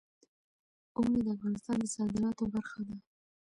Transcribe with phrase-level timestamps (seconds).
[0.97, 2.95] اوړي د افغانستان د صادراتو برخه ده.